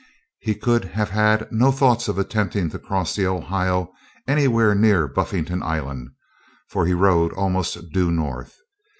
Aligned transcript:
He 0.39 0.55
could 0.55 0.83
have 0.85 1.11
had 1.11 1.47
no 1.51 1.71
thoughts 1.71 2.07
of 2.07 2.17
attempting 2.17 2.71
to 2.71 2.79
cross 2.79 3.15
the 3.15 3.27
Ohio 3.27 3.93
anywhere 4.27 4.73
near 4.73 5.07
Buffington 5.07 5.61
Island, 5.61 6.09
for 6.67 6.87
he 6.87 6.93
rode 6.95 7.31
almost 7.33 7.91
due 7.91 8.09
north. 8.09 8.55